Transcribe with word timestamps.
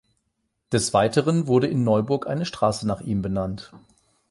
Des 0.71 0.95
Weiteren 0.95 1.45
wurde 1.45 1.67
in 1.67 1.83
Neuburg 1.83 2.25
eine 2.25 2.45
Straße 2.45 2.87
nach 2.87 3.01
ihm 3.01 3.21
benannt. 3.21 3.71